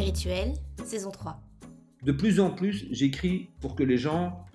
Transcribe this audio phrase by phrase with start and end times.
[0.00, 1.38] Les rituels, saison 3.
[2.04, 4.46] De plus en plus, j'écris pour que les gens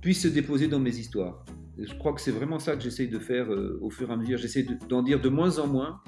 [0.00, 1.44] puissent se déposer dans mes histoires.
[1.76, 4.16] je crois que c'est vraiment ça que j'essaye de faire euh, au fur et à
[4.16, 4.38] mesure.
[4.38, 6.00] J'essaie d'en dire de moins en moins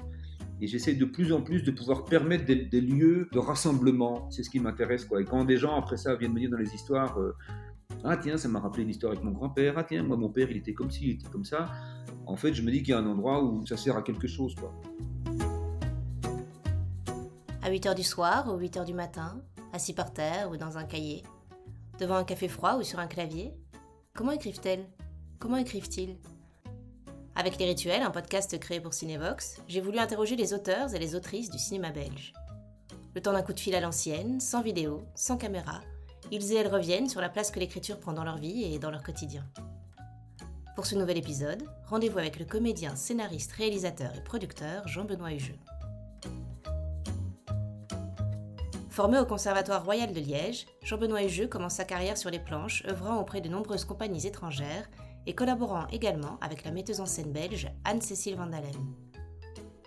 [0.61, 4.31] et j'essaie de plus en plus de pouvoir permettre des, lieux de rassemblement.
[4.31, 5.05] C'est ce qui m'intéresse.
[5.19, 7.35] Et quand des gens, après ça, viennent me dire dans les histoires euh,
[8.05, 9.73] Ah, tiens, ça m'a rappelé une histoire avec mon grand-père.
[9.75, 11.65] Ah, tiens, moi, mon père, il était comme ci, il était comme ça.
[12.25, 14.29] En fait, je me dis qu'il y a un endroit où ça sert à quelque
[14.29, 14.55] chose.
[17.69, 19.39] À 8 h du soir ou 8 h du matin,
[19.73, 21.21] assis par terre ou dans un cahier,
[21.99, 23.53] devant un café froid ou sur un clavier
[24.15, 24.89] Comment écrivent-elles?
[25.37, 26.17] Comment écrivent-ils?
[27.35, 31.13] Avec Les Rituels, un podcast créé pour Cinevox, j'ai voulu interroger les auteurs et les
[31.13, 32.33] autrices du cinéma belge.
[33.13, 35.81] Le temps d'un coup de fil à l'ancienne, sans vidéo, sans caméra,
[36.31, 38.89] ils et elles reviennent sur la place que l'écriture prend dans leur vie et dans
[38.89, 39.45] leur quotidien.
[40.75, 45.59] Pour ce nouvel épisode, rendez-vous avec le comédien, scénariste, réalisateur et producteur Jean-Benoît Hugeux.
[48.99, 53.15] Formé au Conservatoire royal de Liège, Jean-Benoît Hugeux commence sa carrière sur les planches, œuvrant
[53.21, 54.89] auprès de nombreuses compagnies étrangères
[55.25, 58.75] et collaborant également avec la metteuse en scène belge Anne-Cécile Vandalen.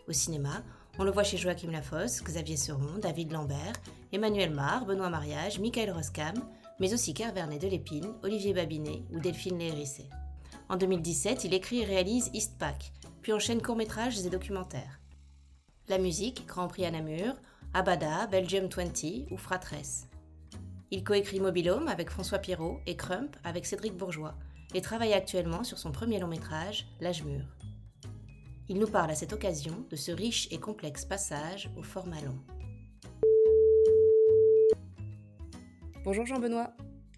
[0.08, 0.62] Au cinéma,
[0.98, 3.74] on le voit chez Joachim Lafosse, Xavier Seron, David Lambert,
[4.14, 6.48] Emmanuel Mar, Benoît Mariage, Michael Roskam,
[6.80, 10.08] mais aussi Kervernet de Lépine, Olivier Babinet ou Delphine Lérissé.
[10.70, 15.00] En 2017, il écrit et réalise East Pack, puis enchaîne courts-métrages et documentaires.
[15.88, 17.34] La musique, Grand Prix à Namur,
[17.74, 20.06] Abada, Belgium 20 ou Fratress.
[20.90, 24.34] Il coécrit Mobilhome avec François Pierrot et Crump avec Cédric Bourgeois
[24.74, 27.46] et travaille actuellement sur son premier long métrage, L'âge mûr.
[28.68, 32.38] Il nous parle à cette occasion de ce riche et complexe passage au format long.
[36.04, 36.74] Bonjour Jean-Benoît.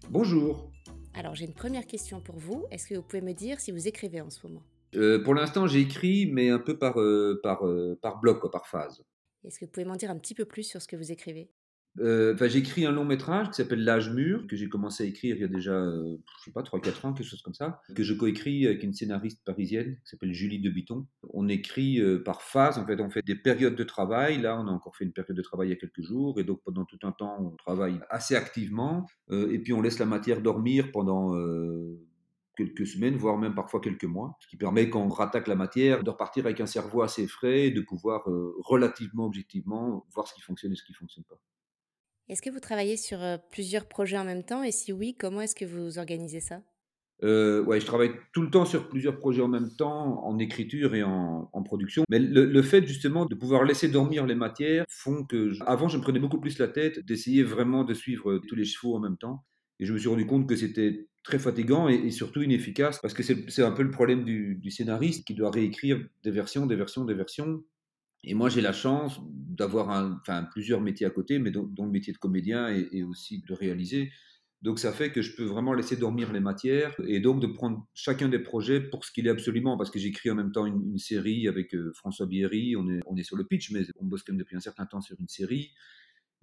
[0.09, 0.71] Bonjour.
[1.15, 2.65] Alors j'ai une première question pour vous.
[2.71, 4.63] Est-ce que vous pouvez me dire si vous écrivez en ce moment?
[4.95, 8.67] Euh, Pour l'instant j'ai écrit, mais un peu par, euh, par, euh, par bloc, par
[8.67, 9.03] phase.
[9.45, 11.49] Est-ce que vous pouvez m'en dire un petit peu plus sur ce que vous écrivez?
[11.99, 15.35] Euh, j'ai écrit un long métrage qui s'appelle L'âge mûr, que j'ai commencé à écrire
[15.37, 18.03] il y a déjà, euh, je sais pas, 3-4 ans, quelque chose comme ça, que
[18.03, 21.07] je coécris avec une scénariste parisienne qui s'appelle Julie Debiton.
[21.33, 24.41] On écrit euh, par phase, en fait, on fait des périodes de travail.
[24.41, 26.43] Là, on a encore fait une période de travail il y a quelques jours, et
[26.43, 30.41] donc pendant tout un temps, on travaille assez activement, et puis on laisse la matière
[30.41, 31.33] dormir pendant
[32.55, 36.03] quelques semaines, voire même parfois quelques mois, ce qui permet quand on rattaque la matière
[36.03, 40.33] de repartir avec un cerveau assez frais et de pouvoir euh, relativement objectivement voir ce
[40.33, 41.39] qui fonctionne et ce qui ne fonctionne pas.
[42.27, 44.63] Est-ce que vous travaillez sur euh, plusieurs projets en même temps?
[44.63, 46.61] Et si oui, comment est-ce que vous organisez ça?
[47.23, 50.95] Euh, ouais, je travaille tout le temps sur plusieurs projets en même temps, en écriture
[50.95, 52.03] et en, production.
[52.09, 56.01] Mais le, fait justement de pouvoir laisser dormir les matières font que, avant, je me
[56.03, 59.45] prenais beaucoup plus la tête d'essayer vraiment de suivre tous les chevaux en même temps.
[59.79, 63.23] Et je me suis rendu compte que c'était très fatigant et, surtout inefficace parce que
[63.23, 67.15] c'est un peu le problème du, scénariste qui doit réécrire des versions, des versions, des
[67.15, 67.63] versions.
[68.23, 69.89] Et moi, j'ai la chance d'avoir
[70.21, 74.11] enfin, plusieurs métiers à côté, mais dont, le métier de comédien et, aussi de réaliser.
[74.61, 77.85] Donc ça fait que je peux vraiment laisser dormir les matières et donc de prendre
[77.93, 80.97] chacun des projets pour ce qu'il est absolument, parce que j'écris en même temps une,
[80.97, 84.23] série avec euh, François Bierry, on est, on est sur le pitch, mais on bosse
[84.23, 85.71] quand même depuis un certain temps sur une série.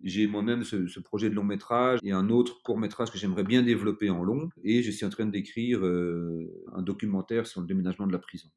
[0.03, 3.63] J'ai moi-même ce, projet de long métrage et un autre court métrage que j'aimerais bien
[3.63, 4.49] développer en long.
[4.65, 8.49] Et je suis en train d'écrire euh, un documentaire sur le déménagement de la prison.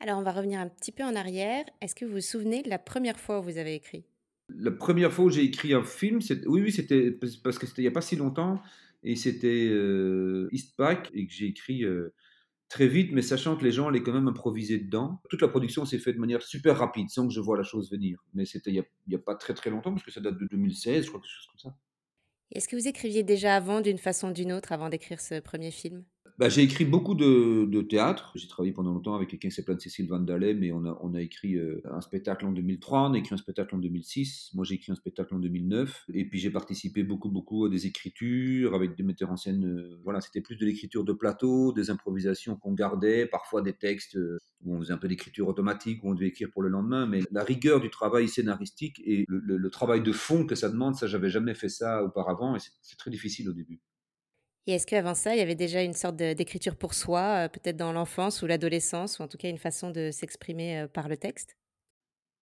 [0.00, 1.64] Alors on va revenir un petit peu en arrière.
[1.82, 4.04] Est-ce que vous vous souvenez de la première fois où vous avez écrit?
[4.48, 7.84] La première fois où j'ai écrit un film, oui, oui, c'était parce que c'était il
[7.84, 8.62] n'y a pas si longtemps.
[9.02, 12.14] Et c'était euh, Eastpack et que j'ai écrit euh,
[12.68, 15.20] très vite, mais sachant que les gens allaient quand même improviser dedans.
[15.30, 17.90] Toute la production s'est faite de manière super rapide, sans que je vois la chose
[17.90, 18.18] venir.
[18.34, 21.04] Mais c'était il n'y a, pas très très longtemps, parce que ça date de 2016,
[21.04, 21.76] je crois, quelque chose comme ça.
[22.52, 25.70] Est-ce que vous écriviez déjà avant, d'une façon ou d'une autre, avant d'écrire ce premier
[25.70, 26.04] film?
[26.38, 28.30] Bah, j'ai écrit beaucoup de, théâtre.
[28.36, 31.14] J'ai travaillé pendant longtemps avec quelqu'un qui s'appelle Cécile Van Dalem et on a, on
[31.14, 34.50] a écrit euh, un spectacle en 2003, on a écrit un spectacle en 2006.
[34.54, 36.04] Moi, j'ai écrit un spectacle en 2009.
[36.14, 39.64] Et puis, j'ai participé beaucoup, beaucoup à des écritures avec des metteurs en scène.
[39.66, 44.16] Euh, voilà, c'était plus de l'écriture de plateau, des improvisations qu'on gardait, parfois des textes
[44.16, 47.06] euh, où on faisait un peu d'écriture automatique, où on devait écrire pour le lendemain.
[47.06, 50.94] Mais la rigueur du travail scénaristique et le, le travail de fond que ça demande,
[50.94, 53.80] ça, j'avais jamais fait ça auparavant et c'est très difficile au début.
[54.68, 57.78] Et est-ce qu'avant ça, il y avait déjà une sorte d'écriture pour soi, euh, peut-être
[57.78, 61.16] dans l'enfance ou l'adolescence, ou en tout cas une façon de s'exprimer euh, par le
[61.16, 61.56] texte?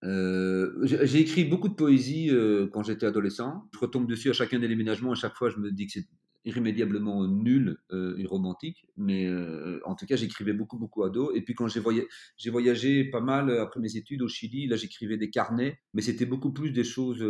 [0.03, 2.33] Euh, J'ai écrit beaucoup de poésie
[2.73, 3.69] quand j'étais adolescent.
[3.73, 5.13] Je retombe dessus à chacun des déménagements.
[5.13, 6.01] À chaque fois, je me dis que
[6.47, 11.35] irrémédiablement nul euh, et romantique, mais euh, en tout cas, j'écrivais beaucoup, beaucoup à dos.
[11.35, 12.09] Et puis quand j'ai voyagé,
[12.51, 16.25] voyagé pas mal euh, après mes études au Chili, là, j'écrivais des carnets, mais c'était
[16.25, 17.23] beaucoup plus des choses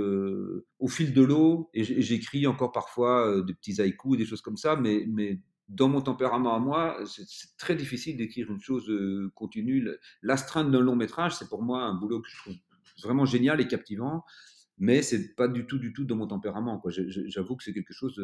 [0.79, 1.71] au fil de l'eau.
[1.73, 6.03] Et j'écris encore parfois des petits haïkus, des choses comme ça, mais, mais dans mon
[6.03, 8.93] tempérament à moi, c'est très difficile d'écrire une chose
[9.35, 9.89] continue.
[10.23, 12.55] L'astreinte d'un long métrage, c'est pour moi un boulot que je trouve
[13.03, 14.25] vraiment génial et captivant.
[14.79, 16.83] Mais c'est pas du tout, du tout dans mon tempérament.
[16.89, 18.21] J'avoue que c'est quelque chose.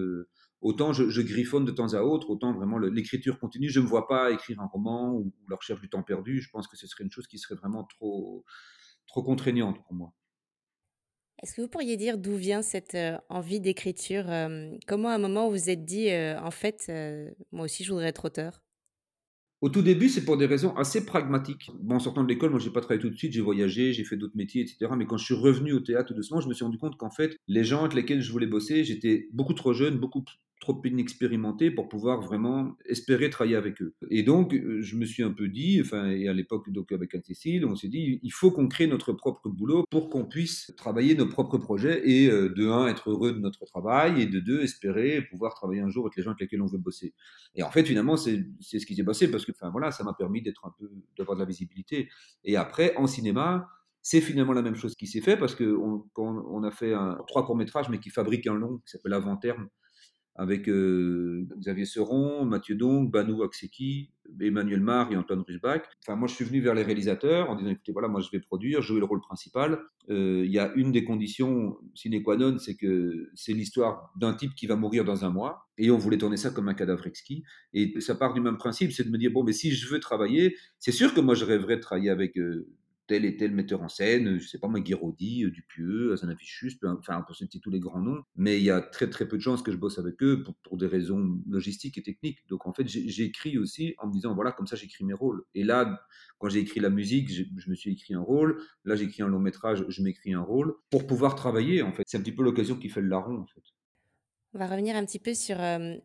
[0.60, 3.70] autant je, griffonne de temps à autre, autant vraiment l'écriture continue.
[3.70, 6.40] Je me vois pas écrire un roman ou, la recherche du temps perdu.
[6.40, 8.44] Je pense que ce serait une chose qui serait vraiment trop,
[9.06, 10.12] trop contraignante pour moi.
[11.42, 12.96] Est-ce que vous pourriez dire d'où vient cette
[13.28, 14.26] envie d'écriture
[14.86, 16.92] Comment à un moment vous vous êtes dit, en fait,
[17.50, 18.62] moi aussi je voudrais être auteur?
[19.62, 21.70] Au tout début, c'est pour des raisons assez pragmatiques.
[21.88, 24.16] En sortant de l'école, moi, j'ai pas travaillé tout de suite, j'ai voyagé, j'ai fait
[24.16, 24.92] d'autres métiers, etc.
[24.96, 27.10] Mais quand je suis revenu au théâtre tout doucement, je me suis rendu compte qu'en
[27.10, 30.24] fait, les gens avec lesquels je voulais bosser, j'étais beaucoup trop jeune, beaucoup
[30.62, 33.94] trop inexpérimenté pour pouvoir vraiment espérer travailler avec eux.
[34.10, 37.16] Et donc, euh, je me suis un peu dit, enfin, et à l'époque, donc avec
[37.16, 41.16] Anne-Cécile, on s'est dit, il faut qu'on crée notre propre boulot pour qu'on puisse travailler
[41.16, 44.62] nos propres projets et euh, de un, être heureux de notre travail et de deux,
[44.62, 47.12] espérer pouvoir travailler un jour avec les gens avec lesquels on veut bosser.
[47.56, 50.14] Et en fait, finalement, c'est ce qui s'est passé parce que, enfin, voilà, ça m'a
[50.14, 50.88] permis d'être un peu,
[51.18, 52.08] d'avoir de la visibilité.
[52.44, 53.68] Et après, en cinéma,
[54.00, 56.92] c'est finalement la même chose qui s'est fait parce qu'on on a fait
[57.26, 59.68] trois courts-métrages, mais qui fabriquent un long qui s'appelle Avant-Terme,
[60.34, 65.82] avec Xavier Seron, Mathieu Dong, Banou Akseki, Emmanuel Mar et Antoine Rusbach.
[66.02, 68.40] Enfin, moi, je suis venu vers les réalisateurs en disant, écoutez, voilà, moi, je vais
[68.40, 69.80] produire, jouer le rôle principal.
[70.08, 74.54] Il y a une des conditions sine qua non, c'est que c'est l'histoire d'un type
[74.54, 75.68] qui va mourir dans un mois.
[75.76, 77.44] Et on voulait tourner ça comme un cadavre exquis.
[77.74, 80.00] Et ça part du même principe, c'est de me dire, bon, mais si je veux
[80.00, 82.38] travailler, c'est sûr que moi, je rêverais de travailler avec...
[83.06, 87.36] tel et tel metteur en scène, je sais pas moi, euh, Dupieux, Azanavichus, enfin pour
[87.36, 89.72] citer tous les grands noms, mais il y a très très peu de chances que
[89.72, 92.38] je bosse avec eux pour, des raisons logistiques et techniques.
[92.48, 95.44] Donc en fait, j'écris aussi en me disant voilà, comme ça j'écris mes rôles.
[95.54, 96.00] Et là,
[96.38, 98.60] quand j'ai écrit la musique, je me suis écrit un rôle.
[98.84, 102.04] Là, j'écris un long métrage, je m'écris un rôle pour pouvoir travailler en fait.
[102.06, 103.62] C'est un petit peu l'occasion qui fait le larron en fait.
[104.54, 105.56] On va revenir un petit peu sur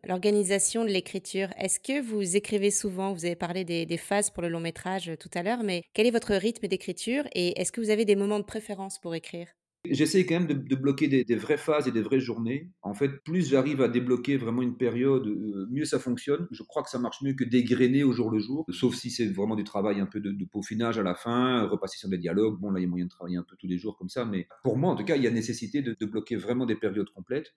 [0.04, 1.48] l'organisation de l'écriture.
[1.58, 3.12] Est-ce que vous écrivez souvent?
[3.12, 6.10] Vous avez parlé des, phases pour le long métrage tout à l'heure, mais quel est
[6.10, 9.48] votre rythme d'écriture et est-ce que vous avez des moments de préférence pour écrire?
[9.84, 12.70] J'essaie quand même de, bloquer des, vraies phases et des vraies journées.
[12.80, 15.26] En fait, plus j'arrive à débloquer vraiment une période,
[15.70, 16.48] mieux ça fonctionne.
[16.50, 19.26] Je crois que ça marche mieux que dégrainer au jour le jour, sauf si c'est
[19.26, 22.58] vraiment du travail un peu de, peaufinage à la fin, repasser sur des dialogues.
[22.58, 24.24] Bon, là, il y a moyen de travailler un peu tous les jours comme ça,
[24.24, 27.10] mais pour moi, en tout cas, il y a nécessité de bloquer vraiment des périodes
[27.10, 27.52] complètes.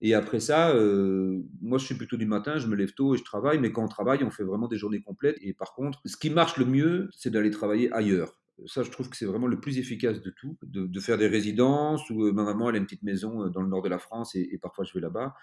[0.00, 3.18] Et après ça, euh, moi, je suis plutôt du matin, je me lève tôt et
[3.18, 5.38] je travaille, mais quand on travaille, on fait vraiment des journées complètes.
[5.40, 8.38] Et par contre, ce qui marche le mieux, c'est d'aller travailler ailleurs.
[8.66, 12.08] Ça, je trouve que c'est vraiment le plus efficace de tout, de, faire des résidences,
[12.10, 13.98] où euh, ma maman, elle a une petite maison euh, dans le nord de la
[13.98, 15.34] France, et, parfois je vais là-bas.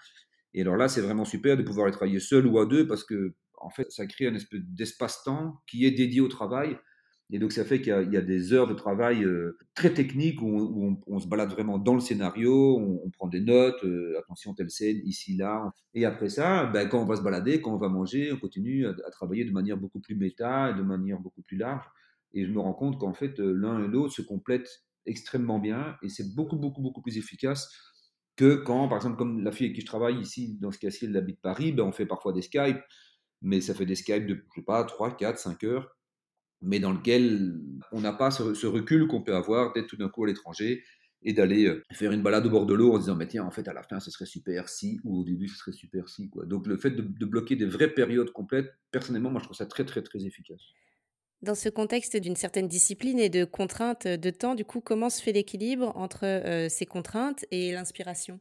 [0.52, 3.04] Et alors là, c'est vraiment super de pouvoir aller travailler seul ou à deux, parce
[3.04, 6.76] que, en fait, ça crée un espèce d'espace-temps qui est dédié au travail
[7.30, 11.00] et donc, ça fait qu'il y, a des heures de travail euh, très techniques où,
[11.06, 15.00] on, se balade vraiment dans le scénario, on, prend des notes, euh, attention, telle scène,
[15.04, 15.72] ici, là.
[15.94, 18.86] Et après ça, ben, quand on va se balader, quand on va manger, on continue
[18.86, 21.84] à, travailler de manière beaucoup plus méta et de manière beaucoup plus large.
[22.34, 25.96] Et je me rends compte qu'en fait, euh, l'un et l'autre se complètent extrêmement bien
[26.02, 27.70] et c'est beaucoup, beaucoup, beaucoup plus efficace
[28.36, 31.06] que quand, par exemple, comme la fille avec qui je travaille ici, dans ce cas-ci,
[31.06, 32.78] elle habite Paris, ben, on fait parfois des Skype,
[33.40, 35.96] mais ça fait des Skype de, je sais pas, 3, 4, 5 heures
[36.62, 37.60] mais dans lequel
[37.92, 40.82] on n'a pas ce, recul qu'on peut avoir d'être tout d'un coup à l'étranger
[41.22, 43.50] et d'aller euh, faire une balade au bord de l'eau en disant mais tiens en
[43.50, 46.28] fait à la fin ce serait super si ou au début ce serait super si
[46.28, 46.44] quoi.
[46.44, 49.84] Donc le fait de, bloquer des vraies périodes complètes, personnellement moi je trouve ça très
[49.84, 50.62] très très efficace.
[51.42, 55.20] Dans ce contexte d'une certaine discipline et de contraintes de temps, du coup, comment se
[55.20, 58.40] fait l'équilibre entre euh, ces contraintes et l'inspiration?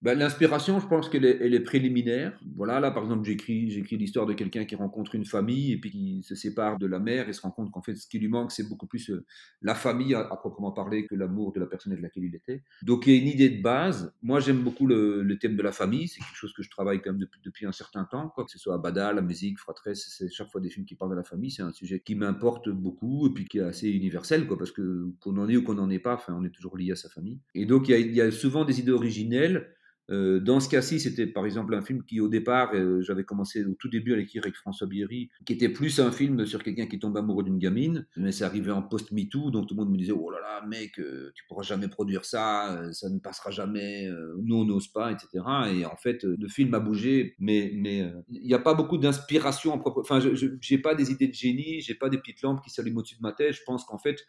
[0.00, 2.38] Bah, l'inspiration, je pense qu'elle est, est, préliminaire.
[2.54, 6.22] Voilà, là, par exemple, j'écris, l'histoire de quelqu'un qui rencontre une famille et puis qui
[6.22, 8.52] se sépare de la mère et se rend compte qu'en fait, ce qui lui manque,
[8.52, 9.24] c'est beaucoup plus euh,
[9.60, 12.62] la famille à, proprement parler que l'amour de la personne avec laquelle il était.
[12.82, 14.14] Donc, il y a une idée de base.
[14.22, 16.06] Moi, j'aime beaucoup le, thème de la famille.
[16.06, 18.76] C'est quelque chose que je travaille quand même depuis, un certain temps, que ce soit
[18.76, 21.50] à Bada, la musique, Fratresse, c'est chaque fois des films qui parlent de la famille.
[21.50, 25.10] C'est un sujet qui m'importe beaucoup et puis qui est assez universel, quoi, parce que
[25.18, 27.08] qu'on en ait ou qu'on n'en ait pas, enfin, on est toujours lié à sa
[27.08, 27.40] famille.
[27.56, 29.74] Et donc, il y a, il y a souvent des idées originelles
[30.10, 33.64] euh, dans ce cas-ci, c'était par exemple un film qui, au départ, euh, j'avais commencé
[33.64, 36.86] au tout début à l'écrire avec François Bierry, qui était plus un film sur quelqu'un
[36.86, 39.98] qui tombe amoureux d'une gamine, mais c'est arrivé en post-MeToo, donc tout le monde me
[39.98, 44.08] disait Oh là là, mec, euh, tu pourras jamais produire ça, ça ne passera jamais,
[44.42, 45.44] nous on n'ose pas, etc.
[45.72, 49.72] Et en fait, le film a bougé, mais mais il n'y a pas beaucoup d'inspiration
[49.72, 50.00] en propre.
[50.00, 53.00] Enfin, je n'ai pas des idées de génie, j'ai pas des petites lampes qui s'allument
[53.00, 53.52] au-dessus de ma tête.
[53.52, 54.24] Je pense qu'en fait,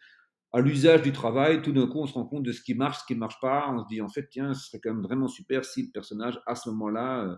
[0.52, 2.98] à l'usage du travail, tout d'un coup, on se rend compte de ce qui marche,
[3.00, 3.68] ce qui ne marche pas.
[3.72, 6.40] On se dit, en fait, tiens, ce serait quand même vraiment super si le personnage,
[6.46, 7.36] à ce moment-là, euh,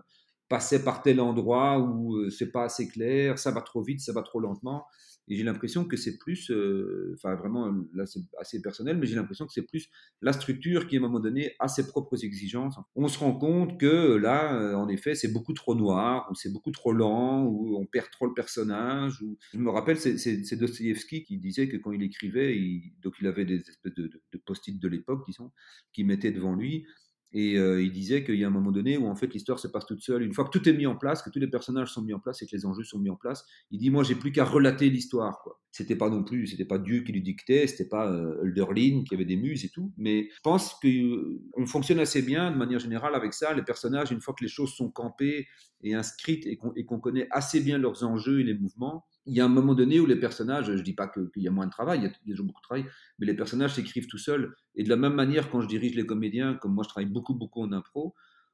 [0.49, 4.21] passait par tel endroit où c'est pas assez clair, ça va trop vite, ça va
[4.23, 4.85] trop lentement.
[5.27, 9.15] Et j'ai l'impression que c'est plus, euh, enfin vraiment, là c'est assez personnel, mais j'ai
[9.15, 9.89] l'impression que c'est plus
[10.21, 12.75] la structure qui, à un moment donné, a ses propres exigences.
[12.95, 16.51] On se rend compte que là, euh, en effet, c'est beaucoup trop noir, ou c'est
[16.51, 19.23] beaucoup trop lent, ou on perd trop le personnage.
[19.53, 23.45] Je me rappelle, c'est Dostoevsky qui disait que quand il écrivait, il, donc il avait
[23.45, 25.51] des espèces de, de post-it de l'époque, disons,
[25.93, 26.85] qu'il mettait devant lui.
[27.33, 29.67] Et euh, il disait qu'il y a un moment donné où en fait l'histoire se
[29.67, 30.21] passe toute seule.
[30.21, 32.19] Une fois que tout est mis en place, que tous les personnages sont mis en
[32.19, 34.45] place et que les enjeux sont mis en place, il dit moi j'ai plus qu'à
[34.45, 35.43] relater l'histoire.
[35.71, 39.25] C'était pas non plus, c'était pas Dieu qui lui dictait, c'était pas euh, qui avait
[39.25, 39.91] des muses et tout.
[39.97, 43.53] Mais je pense qu'on euh, fonctionne assez bien de manière générale avec ça.
[43.55, 45.47] Les personnages, une fois que les choses sont campées
[45.81, 49.45] et inscrites et qu'on connaît assez bien leurs enjeux et les mouvements, il y a
[49.45, 51.71] un moment donné où les personnages, je ne dis pas qu'il y a moins de
[51.71, 52.85] travail, il y a toujours beaucoup de travail,
[53.19, 54.55] mais les personnages s'écrivent tout seuls.
[54.75, 57.33] Et de la même manière, quand je dirige les comédiens, comme moi je travaille beaucoup,
[57.33, 58.13] beaucoup en impro,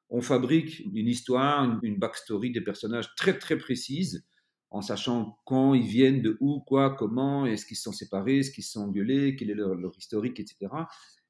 [0.10, 4.26] on fabrique une histoire, une, backstory des personnages très, très précise,
[4.72, 8.52] en sachant quand ils viennent, de où, quoi, comment, est-ce qu'ils se sont séparés, est-ce
[8.52, 10.68] qu'ils se sont engueulés, quel est leur, leur historique, etc.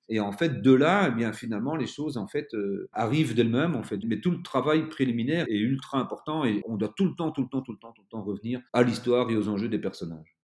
[0.10, 3.76] Et en fait, de là, eh bien finalement, les choses en fait euh, arrivent d'elles-mêmes
[3.76, 4.00] en fait.
[4.06, 7.44] Mais tout le travail préliminaire est ultra important et on doit tout le temps, tout
[7.44, 9.80] le temps, tout le temps, tout le temps revenir à l'histoire et aux enjeux des
[9.80, 10.36] personnages.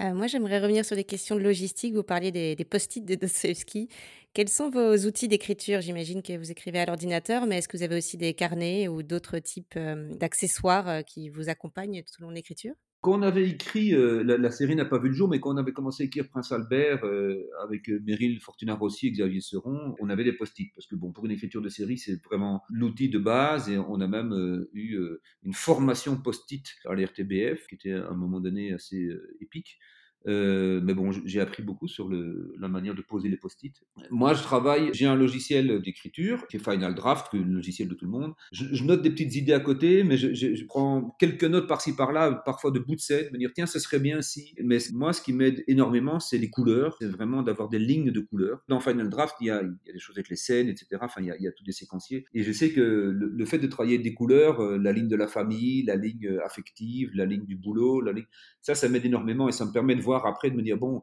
[0.00, 1.94] Euh, moi, j'aimerais revenir sur les questions de logistique.
[1.94, 3.88] Vous parliez des, post-it de Dostoevsky.
[4.32, 5.82] Quels sont vos outils d'écriture?
[5.82, 9.02] J'imagine que vous écrivez à l'ordinateur, mais est-ce que vous avez aussi des carnets ou
[9.02, 12.74] d'autres types euh, d'accessoires qui vous accompagnent tout au long de l'écriture?
[13.00, 15.56] Quand on avait écrit, euh, la, série n'a pas vu le jour, mais quand on
[15.56, 19.96] avait commencé à écrire Prince Albert euh, avec euh, Meryl Fortuna Rossi et Xavier Seron,
[20.00, 20.70] on avait des post-it.
[20.74, 24.00] Parce que bon, pour une écriture de série, c'est vraiment l'outil de base et on
[24.00, 24.98] a même eu
[25.44, 29.08] une formation post-it à l'RTBF qui était à un moment donné assez
[29.40, 29.78] épique.
[30.26, 33.74] Euh, mais bon, j'ai appris beaucoup sur la manière de poser les post-it.
[34.10, 38.04] Moi, je travaille, j'ai un logiciel d'écriture qui est Final Draft, le logiciel de tout
[38.04, 38.34] le monde.
[38.52, 42.70] Je, note des petites idées à côté, mais je, prends quelques notes par-ci par-là, parfois
[42.70, 44.54] de bout de scène, me dire tiens, ce serait bien si.
[44.62, 48.20] Mais moi, ce qui m'aide énormément, c'est les couleurs, c'est vraiment d'avoir des lignes de
[48.20, 48.62] couleurs.
[48.68, 50.86] Dans Final Draft, il y a, des choses avec les scènes, etc.
[51.00, 52.26] Enfin, il y a, il y a tous des séquenciers.
[52.34, 55.26] Et je sais que le, fait de travailler des couleurs, euh, la ligne de la
[55.26, 58.26] famille, la ligne euh, affective, la ligne du boulot, la ligne,
[58.60, 61.02] ça, ça m'aide énormément et ça me permet de voir après, de me dire, bon,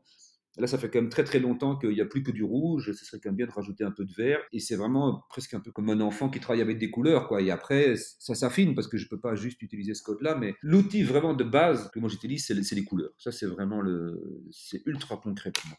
[0.57, 2.91] là, ça fait quand même très très longtemps qu'il n'y a plus que du rouge,
[2.91, 4.39] ce serait quand même bien de rajouter un peu de vert.
[4.51, 7.41] Et c'est vraiment presque un peu comme un enfant qui travaille avec des couleurs, quoi.
[7.41, 10.55] Et après, ça s'affine parce que je ne peux pas juste utiliser ce code-là, mais
[10.61, 13.11] l'outil vraiment de base que moi j'utilise, c'est les couleurs.
[13.17, 14.43] Ça, c'est vraiment le.
[14.51, 15.77] C'est ultra concret pour moi.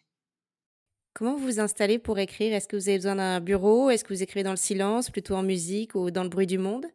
[1.14, 2.54] Comment vous vous installez pour écrire?
[2.54, 3.90] Est-ce que vous avez besoin d'un bureau?
[3.90, 6.58] Est-ce que vous écrivez dans le silence, plutôt en musique ou dans le bruit du
[6.58, 6.86] monde?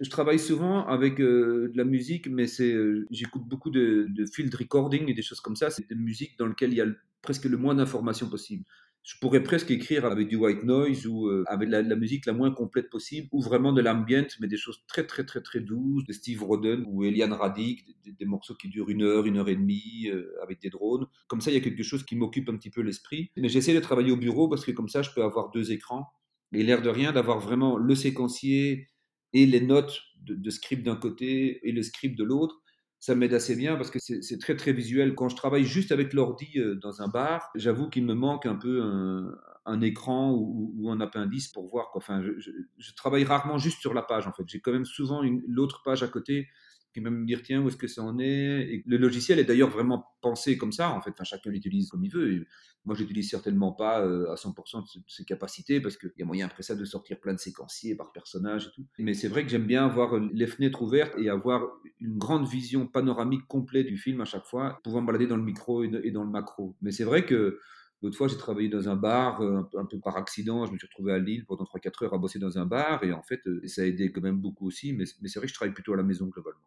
[0.00, 4.54] Je travaille souvent avec euh, de la musique, mais c'est, euh, j'écoute beaucoup de, field
[4.54, 5.70] recording et des choses comme ça.
[5.70, 6.86] C'est des musiques dans lesquelles il y a
[7.20, 8.64] presque le moins d'informations possible.
[9.02, 12.50] Je pourrais presque écrire avec du white noise ou euh, avec la, musique la moins
[12.50, 16.12] complète possible, ou vraiment de l'ambient, mais des choses très très très très douces, de
[16.12, 20.10] Steve Roden ou Eliane Radic, des, morceaux qui durent une heure, une heure et demie,
[20.42, 21.06] avec des drones.
[21.28, 23.30] Comme ça, il y a quelque chose qui m'occupe un petit peu l'esprit.
[23.36, 26.06] Mais j'essaie de travailler au bureau parce que comme ça, je peux avoir deux écrans.
[26.52, 28.88] Et l'air de rien, d'avoir vraiment le séquencier,
[29.32, 32.56] et les notes de, script d'un côté et le script de l'autre,
[32.98, 35.14] ça m'aide assez bien parce que c'est très très visuel.
[35.14, 38.56] Quand je travaille juste avec l'ordi euh, dans un bar, j'avoue qu'il me manque un
[38.56, 38.82] peu
[39.64, 41.90] un, écran ou, un appendice pour voir.
[41.94, 44.42] Enfin, je, je, travaille rarement juste sur la page en fait.
[44.46, 46.48] J'ai quand même souvent l'autre page à côté
[46.92, 48.82] qui va me dire tiens où est-ce que ça en est?
[48.86, 52.32] Le logiciel est d'ailleurs vraiment pensé comme ça en fait chacun l'utilise comme il veut
[52.32, 52.46] et
[52.84, 56.46] moi j'utilise certainement pas euh, à 100% de ses capacités parce qu'il y a moyen
[56.46, 59.50] après ça de sortir plein de séquenciers par personnage et tout mais c'est vrai que
[59.50, 61.62] j'aime bien avoir les fenêtres ouvertes et avoir
[62.00, 65.42] une grande vision panoramique complète du film à chaque fois pouvoir me balader dans le
[65.42, 67.58] micro et dans le macro mais c'est vrai que
[68.02, 70.64] L'autre fois, j'ai travaillé dans un bar, euh, un peu, par accident.
[70.64, 73.04] Je me suis retrouvé à Lille pendant 3-4 heures à bosser dans un bar.
[73.04, 74.92] Et en fait, euh, ça a aidé quand même beaucoup aussi.
[74.94, 76.60] Mais c'est vrai que je travaille plutôt à la maison globalement.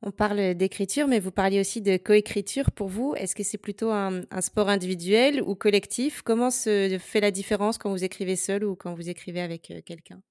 [0.00, 2.70] On parle d'écriture, mais vous parliez aussi de coécriture.
[2.70, 6.22] Pour vous, est-ce que c'est plutôt un, sport individuel ou collectif?
[6.22, 9.80] Comment se fait la différence quand vous écrivez seul ou quand vous écrivez avec euh,
[9.84, 10.22] quelqu'un?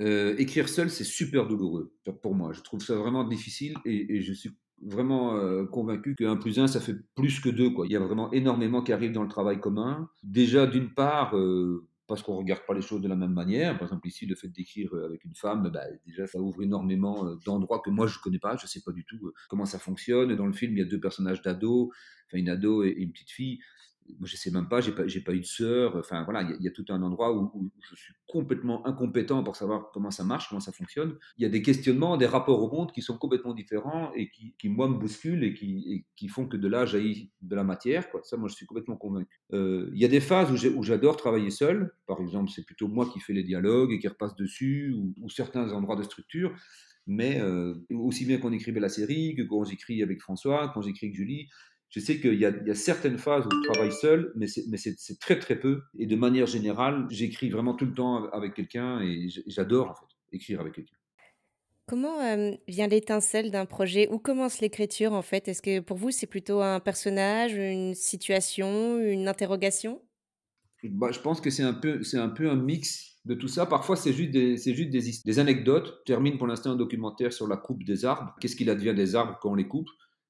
[0.00, 2.52] Euh, Écrire seul, c'est super douloureux pour moi.
[2.52, 4.50] Je trouve ça vraiment difficile et, je suis
[4.82, 7.70] vraiment euh, convaincu qu'un plus un, ça fait plus que deux.
[7.86, 10.10] Il y a vraiment énormément qui arrive dans le travail commun.
[10.22, 11.34] Déjà, d'une part,
[12.06, 13.74] parce qu'on regarde pas les choses de la même manière.
[13.78, 17.26] Par exemple, ici, le fait d'écrire euh, avec une femme, bah, déjà, ça ouvre énormément
[17.26, 18.56] euh, d'endroits que moi, je connais pas.
[18.56, 20.34] Je sais pas du tout euh, comment ça fonctionne.
[20.36, 21.88] Dans le film, il y a deux personnages d'ados,
[22.26, 23.58] enfin, une ado et une petite fille.
[24.22, 25.96] Je sais même pas, j'ai pas, pas eu de sœur.
[25.96, 29.90] Enfin voilà, il y, a tout un endroit où, je suis complètement incompétent pour savoir
[29.92, 31.16] comment ça marche, comment ça fonctionne.
[31.38, 34.54] Il y a des questionnements, des rapports au monde qui sont complètement différents et qui,
[34.58, 38.10] qui moi, me bousculent et qui, qui, font que de là jaillit de la matière.
[38.10, 38.20] Quoi.
[38.24, 39.40] Ça, moi, je suis complètement convaincu.
[39.52, 41.92] Euh, il y a des phases où j'adore travailler seul.
[42.06, 45.72] Par exemple, c'est plutôt moi qui fais les dialogues et qui repasse dessus, ou, certains
[45.72, 46.54] endroits de structure.
[47.08, 51.06] Mais euh, aussi bien qu'on écrivait la série, que quand j'écris avec François, quand j'écris
[51.06, 51.48] avec Julie,
[51.90, 55.58] je sais qu'il y, a certaines phases où je travaille seul, mais c'est très très
[55.58, 55.82] peu.
[55.98, 60.06] Et de manière générale, j'écris vraiment tout le temps avec quelqu'un et j'adore en fait
[60.32, 60.96] écrire avec quelqu'un.
[61.88, 64.08] Comment euh, vient l'étincelle d'un projet?
[64.10, 65.46] Où commence l'écriture en fait?
[65.46, 70.02] Est-ce que pour vous c'est plutôt un personnage, une situation, une interrogation?
[70.82, 73.66] Bah, Je pense que c'est un, peu, un peu un mix de tout ça.
[73.66, 76.00] Parfois c'est juste, des, juste des, des anecdotes.
[76.00, 78.34] Je termine pour l'instant un documentaire sur la coupe des arbres.
[78.40, 79.88] Qu'est-ce qu'il advient des arbres quand on les coupe?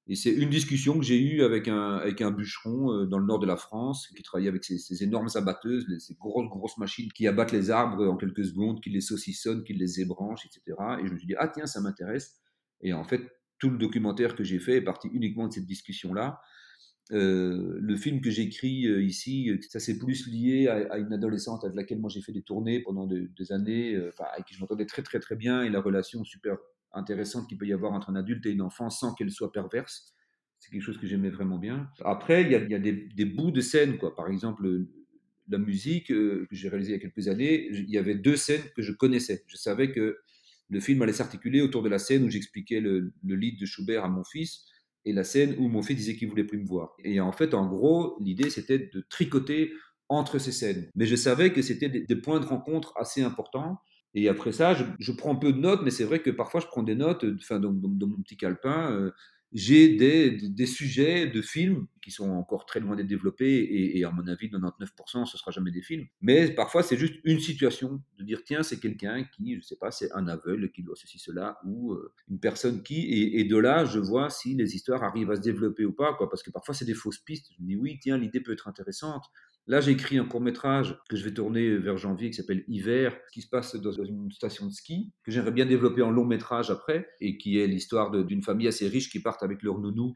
[0.09, 3.25] Et c'est une discussion que j'ai eue avec un, avec un bûcheron euh, dans le
[3.25, 7.27] nord de la France qui travaillait avec ces, énormes abatteuses, ces grosses, grosses machines qui
[7.27, 10.77] abattent les arbres en quelques secondes, qui les saucissonnent, qui les ébranchent, etc.
[11.01, 12.37] Et je me suis dit, ah tiens, ça m'intéresse.
[12.81, 13.21] Et en fait,
[13.59, 16.39] tout le documentaire que j'ai fait est parti uniquement de cette discussion-là.
[17.11, 21.75] Euh, le film que j'écris euh, ici, ça c'est plus lié à, une adolescente avec
[21.75, 25.19] laquelle moi j'ai fait des tournées pendant des années, avec qui je m'entendais très très
[25.19, 26.57] très bien et la relation super
[26.97, 30.13] intéressante qu'il peut y avoir entre un adulte et une enfant sans qu'elle soit perverse.
[30.59, 31.89] C'est quelque chose que j'aimais vraiment bien.
[32.03, 34.15] Après, il y a, des, bouts de scène, quoi.
[34.15, 34.67] Par exemple,
[35.47, 38.35] la musique euh, que j'ai réalisée il y a quelques années, il y avait deux
[38.35, 39.43] scènes que je connaissais.
[39.47, 40.17] Je savais que
[40.69, 44.09] le film allait s'articuler autour de la scène où j'expliquais le, le de Schubert à
[44.09, 44.65] mon fils
[45.05, 46.93] et la scène où mon fils disait qu'il voulait plus me voir.
[47.03, 49.71] Et en fait, en gros, l'idée c'était de tricoter
[50.09, 50.89] entre ces scènes.
[50.95, 53.79] Mais je savais que c'était des points de rencontre assez importants
[54.17, 56.65] et après ça, je, prends un peu de notes, mais c'est vrai que parfois je
[56.65, 59.11] prends des notes, euh, enfin, dans, mon petit calepin, euh,
[59.53, 64.09] j'ai des, des, sujets de films qui sont encore très loin d'être développés, et, à
[64.09, 66.07] mon avis, 99%, ce sera jamais des films.
[66.19, 69.91] Mais parfois, c'est juste une situation, de dire, tiens, c'est quelqu'un qui, je sais pas,
[69.91, 73.57] c'est un aveugle qui doit ceci, cela, ou euh, une personne qui, et, et, de
[73.57, 76.49] là, je vois si les histoires arrivent à se développer ou pas, quoi, parce que
[76.49, 77.51] parfois, c'est des fausses pistes.
[77.55, 79.25] Je me dis, oui, tiens, l'idée peut être intéressante,
[79.69, 83.13] Là, j'ai écrit un court métrage que je vais tourner vers janvier qui s'appelle Hiver,
[83.33, 86.71] qui se passe dans une station de ski, que j'aimerais bien développer en long métrage
[86.71, 90.15] après, et qui est l'histoire d'une famille assez riche qui partent avec leur nounou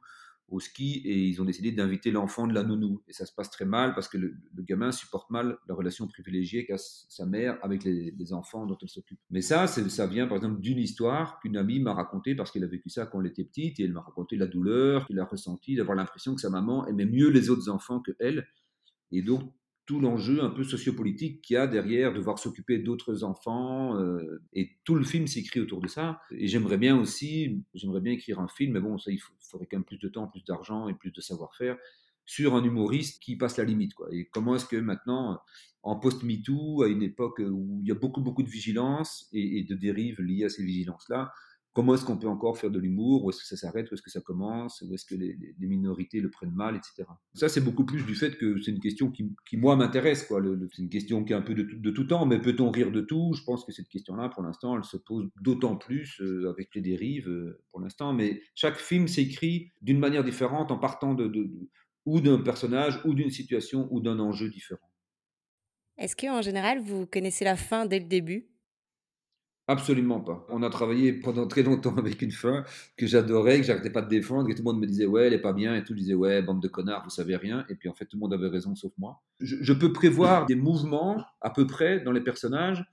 [0.52, 3.02] au ski et ils ont décidé d'inviter l'enfant de la nounou.
[3.08, 6.66] Et ça se passe très mal parce que le, gamin supporte mal la relation privilégiée
[6.66, 9.20] qu'a sa mère avec les, enfants dont elle s'occupe.
[9.30, 12.68] Mais ça, ça vient par exemple d'une histoire qu'une amie m'a racontée parce qu'elle a
[12.68, 15.76] vécu ça quand elle était petite et elle m'a raconté la douleur qu'il a ressentie
[15.76, 18.46] d'avoir l'impression que sa maman aimait mieux les autres enfants que elle
[19.12, 19.52] et donc,
[19.86, 23.98] tout l'enjeu un peu sociopolitique qu'il y a derrière, devoir s'occuper d'autres enfants.
[24.00, 26.22] Euh, et tout le film s'écrit autour de ça.
[26.32, 29.78] Et j'aimerais bien aussi, j'aimerais bien écrire un film, mais bon, ça, il faudrait quand
[29.78, 31.78] même plus de temps, plus d'argent et plus de savoir-faire
[32.26, 33.94] sur un humoriste qui passe la limite.
[33.94, 34.08] Quoi.
[34.14, 35.42] Et comment est-ce que maintenant,
[35.84, 39.64] en post-MeToo, à une époque où il y a beaucoup, beaucoup de vigilance et, et
[39.64, 41.34] de dérives liées à ces vigilances-là,
[41.74, 44.02] comment est-ce qu'on peut encore faire de l'humour, où est-ce que ça s'arrête, où est-ce
[44.02, 47.08] que ça commence, où est-ce que les, minorités le prennent mal, etc.
[47.34, 50.26] Ça, c'est beaucoup plus du fait que c'est une question qui, moi, m'intéresse.
[50.26, 50.42] quoi.
[50.74, 53.34] c'est une question qui est un peu de, tout temps, mais peut-on rire de tout?
[53.34, 56.82] Je pense que cette question-là, pour l'instant, elle se pose d'autant plus euh, avec les
[56.82, 58.14] dérives, euh, pour l'instant.
[58.14, 61.50] Mais chaque film s'écrit d'une manière différente en partant de, de
[62.06, 64.90] ou d'un personnage, ou d'une situation, ou d'un enjeu différent.
[65.98, 68.51] Est-ce qu'en général, vous connaissez la fin dès le début?
[69.72, 70.46] Absolument pas.
[70.50, 72.66] On a travaillé pendant très longtemps avec une fin
[72.98, 75.34] que j'adorais, que j'arrêtais pas de défendre, et tout le monde me disait ouais, elle
[75.34, 77.76] est pas bien, et tout, je disais ouais, bande de connards, vous savez rien, et
[77.76, 79.22] puis en fait tout le monde avait raison sauf moi.
[79.40, 82.84] Je, peux prévoir des mouvements à peu près dans les personnages,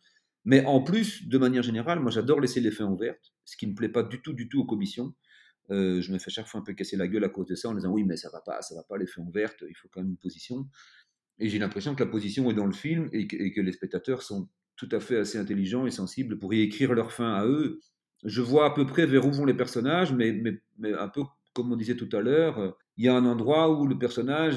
[0.44, 3.72] mais en plus, de manière générale, moi j'adore laisser les fins ouvertes, ce qui ne
[3.72, 5.12] me plaît pas du tout, du tout aux commissions.
[5.70, 7.68] Euh, je me fais chaque fois un peu casser la gueule à cause de ça
[7.70, 9.88] en disant oui, mais ça va pas, ça va pas les fins ouvertes, il faut
[9.90, 10.68] quand même une position.
[11.40, 14.48] Et j'ai l'impression que la position est dans le film et que les spectateurs sont
[14.78, 17.80] tout à fait assez intelligents et sensibles pour y écrire leur fin à eux.
[18.24, 21.22] Je vois à peu près vers où vont les personnages, mais, mais, mais un peu
[21.58, 24.56] comme on disait tout à l'heure, il y a un endroit où le personnage,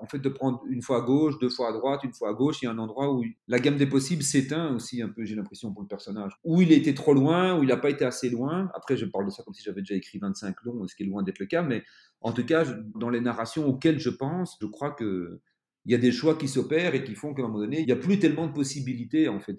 [0.00, 2.32] en fait, de prendre une fois à gauche, deux fois à droite, une fois à
[2.34, 5.24] gauche, il y a un endroit où la gamme des possibles s'éteint aussi un peu,
[5.24, 6.32] j'ai l'impression, pour le personnage.
[6.44, 8.70] Où il été trop loin, où il n'a pas été assez loin.
[8.74, 11.06] Après, je parle de ça comme si j'avais déjà écrit 25 longs, ce qui est
[11.06, 11.84] loin d'être le cas, mais
[12.20, 15.40] en tout cas, dans les narrations auxquelles je pense, je crois que
[15.86, 17.86] il y a des choix qui s'opèrent et qui font qu'à un moment donné, il
[17.86, 19.56] n'y a plus tellement de possibilités, en fait.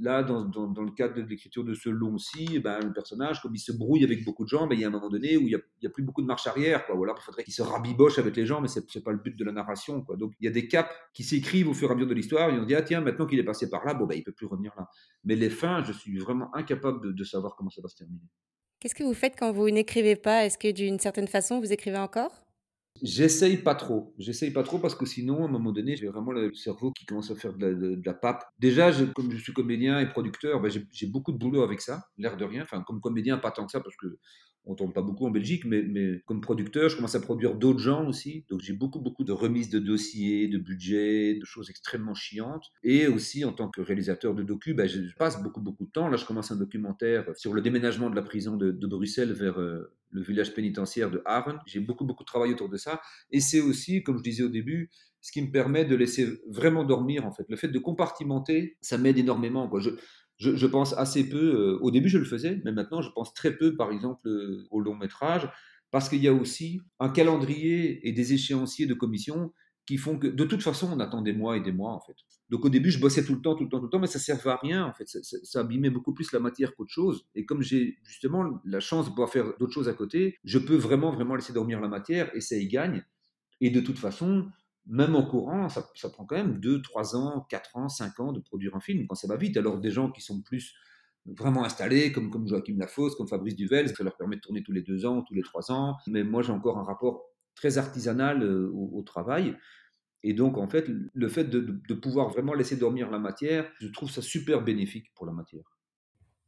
[0.00, 3.60] Là, dans, le cadre de l'écriture de ce long-ci, eh ben, le personnage, comme il
[3.60, 5.60] se brouille avec beaucoup de gens, ben, il y a un moment donné où il
[5.82, 6.96] n'y a, plus beaucoup de marche arrière, quoi.
[6.96, 9.18] Ou alors, il faudrait qu'il se rabiboche avec les gens, mais ce n'est pas le
[9.18, 10.16] but de la narration, quoi.
[10.16, 12.50] Donc, il y a des caps qui s'écrivent au fur et à mesure de l'histoire,
[12.50, 14.32] et on dit, ah tiens, maintenant qu'il est passé par là, bon, ben, il peut
[14.32, 14.88] plus revenir là.
[15.22, 18.26] Mais les fins, je suis vraiment incapable de, de savoir comment ça va se terminer.
[18.80, 20.46] Qu'est-ce que vous faites quand vous n'écrivez pas?
[20.46, 22.32] Est-ce que d'une certaine façon, vous écrivez encore?
[23.02, 24.14] J'essaye pas trop.
[24.18, 27.06] J'essaye pas trop parce que sinon, à un moment donné, j'ai vraiment le cerveau qui
[27.06, 28.44] commence à faire de la, pape.
[28.58, 32.36] Déjà, comme je suis comédien et producteur, ben, j'ai beaucoup de boulot avec ça, l'air
[32.36, 32.62] de rien.
[32.62, 34.18] Enfin, comme comédien, pas tant que ça parce que
[34.66, 38.06] on tourne pas beaucoup en Belgique, mais, comme producteur, je commence à produire d'autres gens
[38.06, 38.44] aussi.
[38.50, 42.66] Donc j'ai beaucoup, beaucoup de remises de dossiers, de budgets, de choses extrêmement chiantes.
[42.82, 46.08] Et aussi, en tant que réalisateur de docu, ben, je passe beaucoup, beaucoup de temps.
[46.08, 49.94] Là, je commence un documentaire sur le déménagement de la prison de, Bruxelles vers euh,
[50.10, 51.58] le village pénitentiaire de Haven.
[51.66, 53.00] J'ai beaucoup, beaucoup de travail autour de ça.
[53.30, 56.84] Et c'est aussi, comme je disais au début, ce qui me permet de laisser vraiment
[56.84, 57.44] dormir, en fait.
[57.48, 59.68] Le fait de compartimenter, ça m'aide énormément.
[59.68, 59.80] Quoi.
[60.40, 63.56] Je, pense assez peu, euh, au début je le faisais, mais maintenant je pense très
[63.56, 65.48] peu par exemple euh, au long métrage,
[65.90, 69.52] parce qu'il y a aussi un calendrier et des échéanciers de commission
[69.86, 72.16] qui font que de toute façon on attend des mois et des mois en fait.
[72.48, 74.06] Donc au début je bossais tout le temps, tout le temps, tout le temps, mais
[74.06, 76.92] ça ne servait à rien en fait, ça, ça, abîmait beaucoup plus la matière qu'autre
[76.92, 77.26] chose.
[77.34, 80.76] Et comme j'ai justement la chance de pouvoir faire d'autres choses à côté, je peux
[80.76, 83.04] vraiment, vraiment laisser dormir la matière et ça y gagne.
[83.60, 84.48] Et de toute façon,
[84.86, 88.40] même en courant, ça, prend quand même 2, 3 ans, 4 ans, 5 ans de
[88.40, 89.56] produire un film quand ça va vite.
[89.56, 90.74] Alors des gens qui sont plus
[91.26, 94.82] vraiment installés, comme, Joachim Lafosse, comme Fabrice Duvel, ça leur permet de tourner tous les
[94.82, 95.96] 2 ans, tous les 3 ans.
[96.06, 99.56] Mais moi, j'ai encore un rapport très artisanal euh, au, travail.
[100.22, 104.10] Et donc, en fait, le fait de pouvoir vraiment laisser dormir la matière, je trouve
[104.10, 105.79] ça super bénéfique pour la matière.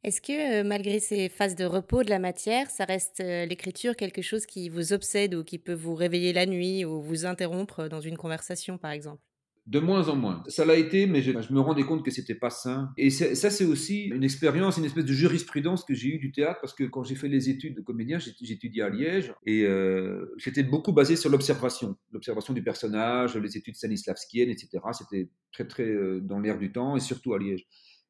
[0.05, 4.47] Est-ce que malgré ces phases de repos de la matière, ça reste l'écriture quelque chose
[4.47, 8.17] qui vous obsède ou qui peut vous réveiller la nuit ou vous interrompre dans une
[8.17, 9.23] conversation, par exemple?
[9.67, 10.43] De moins en moins.
[10.49, 12.91] Ça l'a été, mais je, me rendais compte que c'était pas sain.
[12.97, 16.59] Et ça, c'est aussi une expérience, une espèce de jurisprudence que j'ai eue du théâtre,
[16.61, 20.65] parce que quand j'ai fait les études de comédien, j'étudiais à Liège, et euh, j'étais
[20.65, 24.83] beaucoup basé sur l'observation, l'observation du personnage, les études stanislavskiennes, etc.
[24.99, 27.65] C'était très, très dans l'air du temps, et surtout à Liège.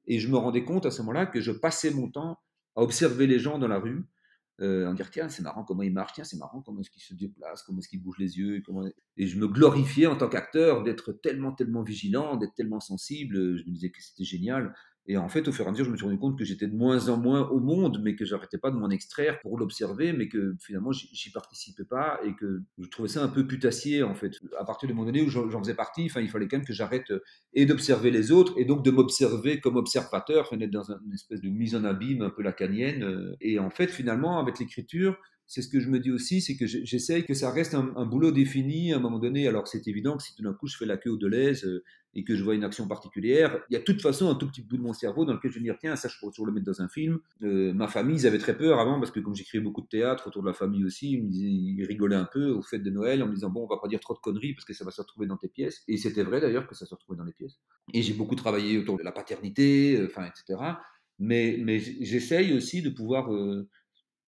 [0.07, 2.38] Et je me rendais compte à ce moment-là que je passais mon temps
[2.77, 4.05] à observer les gens dans la rue,
[4.61, 7.03] euh, à dire tiens, c'est marrant comment il marche, tiens, c'est marrant comment est-ce qu'il
[7.03, 8.62] se déplace, comment est-ce qu'il bouge les yeux.
[9.17, 13.57] Et je me glorifiais en tant qu'acteur d'être tellement, tellement vigilant, d'être tellement sensible.
[13.57, 14.75] Je me disais que c'était génial.
[15.07, 16.69] Et en fait, au fur et à mesure, je me suis rendu compte que j'étais
[16.69, 20.12] de moins en moins au monde, mais que j'arrêtais pas de m'en extraire pour l'observer,
[20.12, 24.15] mais que finalement, j'y participais pas et que je trouvais ça un peu putassier, en
[24.15, 24.33] fait.
[24.59, 26.73] À partir du moment donné où j'en faisais partie, enfin, il fallait quand même que
[26.73, 27.21] j'arrête euh,
[27.53, 31.41] et d'observer les autres et donc de m'observer comme observateur, enfin, d'être dans une espèce
[31.41, 33.03] de mise en abîme un peu lacanienne.
[33.03, 33.37] Euh.
[33.41, 35.17] Et en fait, finalement, avec l'écriture,
[35.53, 38.33] c'est ce que je me dis aussi, c'est que j'essaye que ça reste un, boulot
[38.33, 39.47] défini à un moment donné.
[39.47, 41.85] Alors c'est évident que si tout d'un coup je fais la queue au Deleuze euh,
[42.14, 44.46] et que je vois une action particulière, il y a de toute façon un tout
[44.46, 46.46] petit bout de mon cerveau dans lequel je vais dire tiens ça je pourrais toujours
[46.46, 47.18] le mettre dans un film.
[47.42, 50.27] Euh, ma famille ils avaient très peur avant parce que comme j'écrivais beaucoup de théâtre
[50.27, 53.35] autour de la famille aussi, ils, rigolaient un peu aux fêtes de Noël en me
[53.35, 55.27] disant bon on va pas dire trop de conneries parce que ça va se retrouver
[55.27, 55.83] dans tes pièces.
[55.88, 57.59] Et c'était vrai d'ailleurs que ça se retrouvait dans les pièces.
[57.92, 60.61] Et j'ai beaucoup travaillé autour de la paternité, euh, etc.
[61.18, 63.29] Mais, j'essaye aussi de pouvoir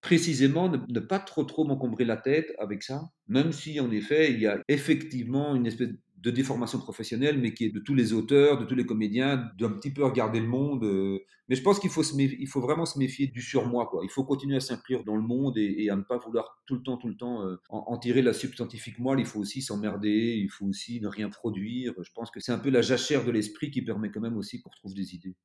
[0.05, 4.38] précisément ne, pas trop trop m'encombrer la tête avec ça, même si en effet il
[4.38, 5.88] y a effectivement une espèce
[6.25, 9.71] de déformation professionnelle, mais qui est de tous les auteurs, de tous les comédiens, d'un
[9.71, 10.83] petit peu regarder le monde.
[10.85, 11.19] Euh.
[11.49, 13.87] mais je pense qu'il faut, il faut vraiment se méfier du surmoi.
[13.87, 14.01] Quoi.
[14.05, 16.83] Il faut continuer à s'inclure dans le monde et, à ne pas vouloir tout le
[16.83, 19.21] temps, tout le temps euh, en, tirer la substantifique moelle.
[19.21, 21.93] Il faut aussi s'emmerder, il faut aussi ne rien produire.
[22.03, 24.63] Je pense que c'est un peu la jachère de l'esprit qui permet quand même aussi
[24.63, 25.37] qu'on retrouve des idées.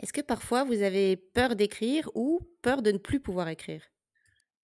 [0.00, 3.82] Est-ce que parfois vous avez peur d'écrire ou peur de ne plus pouvoir écrire?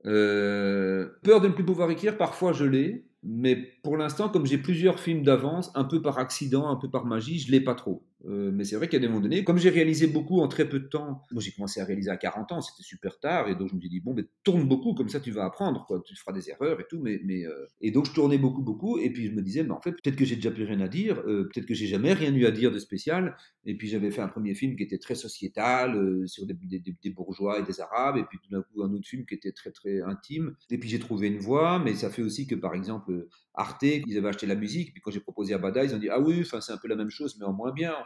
[0.06, 3.08] Euh, Peur de ne plus pouvoir écrire, parfois je l'ai.
[3.22, 3.54] Mais
[3.84, 7.38] pour l'instant, comme j'ai plusieurs films d'avance, un peu par accident, un peu par magie,
[7.38, 8.07] je l'ai pas trop.
[8.26, 10.80] Euh, mais c'est vrai qu'à des moments donnés, comme j'ai réalisé beaucoup en très peu
[10.80, 13.68] de temps, moi j'ai commencé à réaliser à 40 ans, c'était super tard, et donc
[13.68, 16.32] je me suis dit, bon, mais tourne beaucoup, comme ça tu vas apprendre, tu feras
[16.32, 17.20] des erreurs et tout, mais...
[17.44, 19.92] euh, Et donc je tournais beaucoup, beaucoup, et puis je me disais, mais en fait,
[19.92, 22.44] peut-être que j'ai déjà plus rien à dire, euh, peut-être que j'ai jamais rien eu
[22.44, 26.26] à dire de spécial, et puis j'avais fait un premier film qui était très sociétal,
[26.26, 29.26] sur des, des, bourgeois et des arabes, et puis tout d'un coup un autre film
[29.26, 32.46] qui était très très intime, et puis j'ai trouvé une voie, mais ça fait aussi
[32.48, 35.84] que par exemple, Arte, ils avaient acheté la musique, puis quand j'ai proposé à Bada,
[35.84, 37.94] ils ont dit ah oui, c'est un peu la même chose, mais en moins bien
[38.00, 38.04] en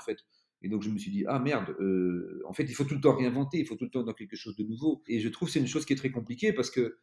[0.63, 3.01] Et donc je me suis dit ah merde, euh, en fait il faut tout le
[3.01, 5.03] temps réinventer, il faut tout le temps dans quelque chose de nouveau.
[5.09, 6.99] Et je trouve que c'est une chose qui est très compliquée parce que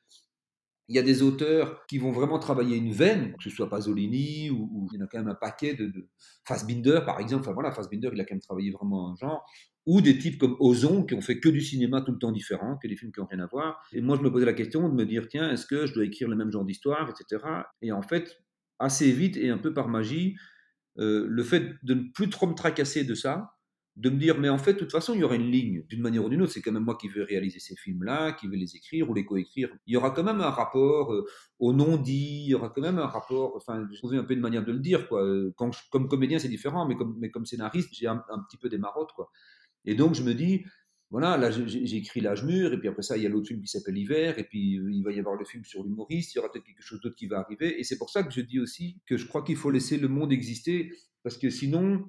[0.88, 4.50] il y a des auteurs qui vont vraiment travailler une veine, que ce soit Pasolini
[4.50, 6.10] ou, il y en a quand même un paquet de, de
[6.46, 7.42] Fassbinder par exemple.
[7.42, 9.46] Enfin voilà, Fassbinder il a quand même travaillé vraiment un genre.
[9.86, 12.78] Ou des types comme Ozon qui ont fait que du cinéma tout le temps différent,
[12.82, 13.84] que des films qui n'ont rien à voir.
[13.92, 16.06] Et moi je me posais la question de me dire tiens est-ce que je dois
[16.06, 17.44] écrire le même genre d'histoire, etc.
[17.84, 18.42] Et en fait
[18.80, 20.38] assez vite et un peu par magie,
[21.00, 23.56] euh, le fait de ne plus trop me tracasser de ça,
[23.96, 26.02] de me dire, mais en fait, de toute façon, il y aura une ligne, d'une
[26.02, 26.54] manière ou d'une autre.
[26.54, 29.26] C'est quand même moi qui veux réaliser ces films-là, qui veux les écrire ou les
[29.26, 29.70] coécrire.
[29.88, 31.26] Il y aura quand même un rapport euh,
[31.60, 34.64] au non-dit, il y aura quand même un rapport, enfin, trouvais un peu une manière
[34.64, 35.26] de le dire, quoi.
[35.58, 38.70] Quand comme comédien, c'est différent, mais comme, mais comme scénariste, j'ai un, un, petit peu
[38.70, 39.30] des marottes, quoi.
[39.86, 40.64] Et donc, je me dis,
[41.12, 43.62] voilà, là j'ai écrit L'âge mûr, et puis après ça, il y a l'autre film
[43.62, 46.38] qui s'appelle L'hiver, et puis euh, il va y avoir le film sur l'humoriste, il
[46.38, 47.80] y aura peut-être quelque chose d'autre qui va arriver.
[47.80, 50.08] Et c'est pour ça que je dis aussi que je crois qu'il faut laisser le
[50.08, 50.92] monde exister,
[51.24, 52.08] parce que sinon,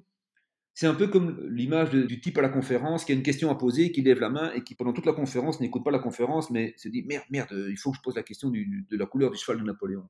[0.75, 3.55] c'est un peu comme l'image du type à la conférence qui a une question à
[3.55, 6.51] poser, qui lève la main et qui pendant toute la conférence n'écoute pas la conférence,
[6.51, 9.31] mais se dit merde, merde, il faut que je pose la question de la couleur
[9.31, 10.07] du cheval de Napoléon.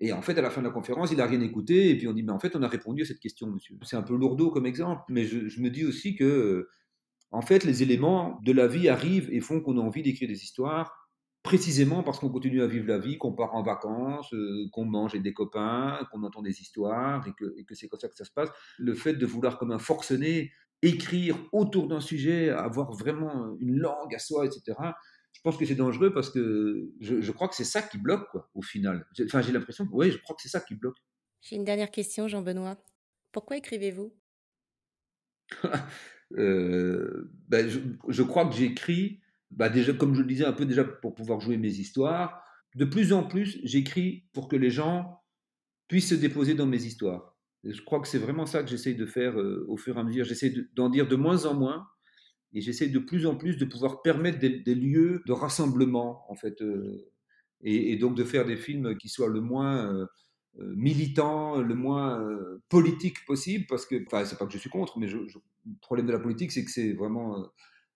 [0.00, 2.08] Et en fait, à la fin de la conférence, il n'a rien écouté, et puis
[2.08, 3.76] on dit mais en fait, on a répondu à cette question, monsieur.
[3.82, 6.68] C'est un peu lourdeau comme exemple, mais je me dis aussi que
[7.30, 10.42] en fait, les éléments de la vie arrivent et font qu'on a envie d'écrire des
[10.42, 11.08] histoires,
[11.42, 15.12] précisément parce qu'on continue à vivre la vie, qu'on part en vacances, euh, qu'on mange
[15.12, 18.16] avec des copains, qu'on entend des histoires et que, et que c'est comme ça que
[18.16, 18.50] ça se passe.
[18.78, 24.14] Le fait de vouloir comme un forcené écrire autour d'un sujet, avoir vraiment une langue
[24.14, 24.76] à soi, etc.,
[25.32, 28.28] je pense que c'est dangereux parce que je, je crois que c'est ça qui bloque,
[28.30, 29.06] quoi, au final.
[29.24, 30.96] Enfin, j'ai l'impression que, oui, je crois que c'est ça qui bloque.
[31.40, 32.76] J'ai une dernière question, Jean-Benoît.
[33.32, 34.12] Pourquoi écrivez-vous?
[36.38, 37.68] Euh, ben,
[38.08, 41.40] je, crois que j'écris, bah déjà, comme je le disais un peu déjà pour pouvoir
[41.40, 42.42] jouer mes histoires.
[42.76, 45.22] De plus en plus, j'écris pour que les gens
[45.88, 47.36] puissent se déposer dans mes histoires.
[47.64, 50.04] Je crois que c'est vraiment ça que j'essaye de faire euh, au fur et à
[50.04, 50.24] mesure.
[50.24, 51.86] J'essaie d'en dire de moins en moins
[52.52, 56.62] et j'essaie de plus en plus de pouvoir permettre des, lieux de rassemblement, en fait,
[56.62, 57.10] euh,
[57.60, 60.08] et, donc de faire des films qui soient le moins
[60.58, 64.98] militant, le moins euh, politique possible, parce que, enfin, c'est pas que je suis contre,
[64.98, 65.26] mais le
[65.80, 67.46] problème de la politique, c'est que c'est vraiment euh,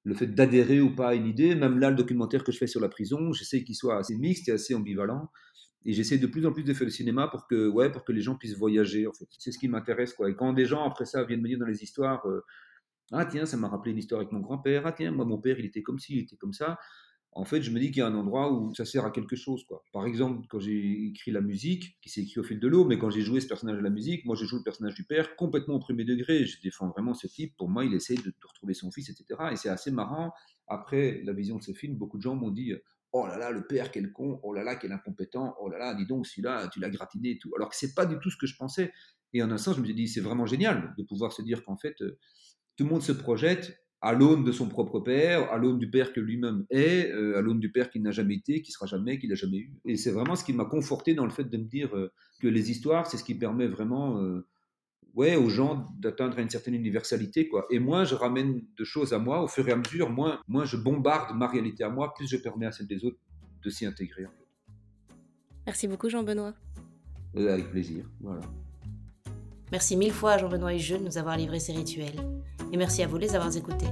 [0.05, 1.55] le fait d'adhérer ou pas à une idée.
[1.55, 4.49] Même là, le documentaire que je fais sur la prison, j'essaie qu'il soit assez mixte
[4.49, 5.31] et assez ambivalent.
[5.87, 8.13] Et j'essaie de plus en plus de faire le cinéma pour que, ouais, pour que
[8.13, 9.27] les gens puissent voyager, en fait.
[9.39, 10.31] C'est ce qui m'intéresse, quoi.
[10.31, 12.25] Et quand des gens, après ça, viennent me dire dans les histoires,
[13.13, 15.59] ah tiens, ça m'a rappelé une histoire avec mon grand-père, ah tiens, moi, mon père,
[15.59, 16.79] il était comme ci, il était comme ça
[17.37, 19.35] en fait, je me dis qu'il y a un endroit où ça sert à quelque
[19.35, 19.65] chose.
[19.65, 19.83] Quoi.
[19.93, 22.97] Par exemple, quand j'ai écrit la musique, qui s'est écrit au fil de l'eau, mais
[22.97, 25.35] quand j'ai joué ce personnage de la musique, moi, je joue le personnage du père
[25.35, 26.47] complètement au premier degré.
[26.47, 27.57] Je défends vraiment ce type.
[27.57, 29.49] Pour moi, il essaie de, retrouver son fils, etc.
[29.51, 30.33] Et c'est assez marrant.
[30.69, 32.73] Après la vision de ce film, beaucoup de gens m'ont dit
[33.13, 35.95] Oh là là, le père, quel con, oh là là, quel incompétent, oh là là,
[35.95, 37.53] dis donc, celui-là, tu l'as gratiné et tout.
[37.57, 38.93] Alors que c'est pas du tout ce que je pensais.
[39.33, 41.65] Et en un sens, je me suis dit C'est vraiment génial de pouvoir se dire
[41.65, 42.17] qu'en fait, euh,
[42.77, 46.13] tout le monde se projette à l'aune de son propre père, à l'aune du père
[46.13, 49.19] que lui-même est, euh, à l'aune du père qu'il n'a jamais été, qui sera jamais,
[49.19, 49.73] qu'il n'a jamais eu.
[49.87, 52.47] Et c'est vraiment ce qui m'a conforté dans le fait de me dire euh, que
[52.47, 54.47] les histoires, c'est ce qui permet vraiment euh,
[55.15, 57.49] ouais, aux gens d'atteindre une certaine universalité.
[57.49, 57.67] Quoi.
[57.71, 60.67] Et moins je ramène de choses à moi, au fur et à mesure, moins, moins
[60.67, 63.19] je bombarde ma réalité à moi, plus je permets à celle des autres
[63.63, 64.27] de s'y intégrer.
[65.65, 66.53] Merci beaucoup Jean-Benoît.
[67.35, 68.43] avec plaisir, voilà.
[69.73, 72.21] Merci mille fois à Jean-Benoît et Jules de nous avoir livré ces rituels.
[72.75, 73.87] Et merci à vous les avoir écoutés.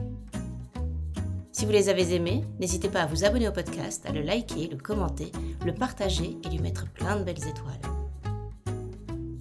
[1.52, 4.66] Si vous les avez aimés, n'hésitez pas à vous abonner au podcast, à le liker,
[4.66, 5.30] le commenter,
[5.64, 7.78] le partager et lui mettre plein de belles étoiles.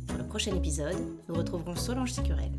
[0.06, 0.96] Pour le prochain épisode,
[1.28, 2.52] nous retrouverons Solange Sicurel.